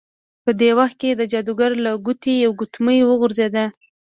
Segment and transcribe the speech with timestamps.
[0.43, 3.65] په دې وخت کې د جادوګر له ګوتې یوه ګوتمۍ وغورځیده.